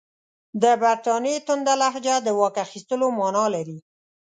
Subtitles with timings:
[0.61, 3.77] د برټانیې تونده لهجه د واک اخیستلو معنی لري.